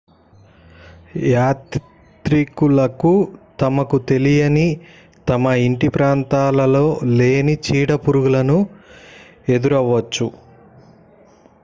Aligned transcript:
యాత్రికులు 1.31 2.85
తమకు 3.61 3.97
తెలియని 4.09 4.65
తమ 5.27 5.53
ఇంటి 5.65 5.89
ప్రాంతాలలో 5.89 6.85
లేని 7.17 7.55
చీడ 7.67 7.93
పురుగులును 8.05 8.57
ఎదురవ్వచ్చు 9.49 10.27